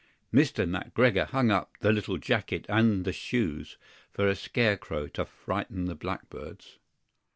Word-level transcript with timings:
MR. 0.33 0.65
McGREGOR 0.67 1.27
hung 1.27 1.51
up 1.51 1.73
the 1.81 1.91
little 1.91 2.17
jacket 2.17 2.65
and 2.67 3.05
the 3.05 3.13
shoes 3.13 3.77
for 4.11 4.27
a 4.27 4.35
scare 4.35 4.75
crow 4.75 5.05
to 5.09 5.25
frighten 5.25 5.85
the 5.85 5.93
blackbirds. 5.93 6.79